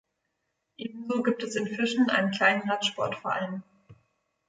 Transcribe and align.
Ebenso 0.79 1.21
gibt 1.21 1.43
es 1.43 1.55
in 1.55 1.67
Fischen 1.67 2.09
einen 2.09 2.31
kleinen 2.31 2.67
Radsportverein. 2.67 3.61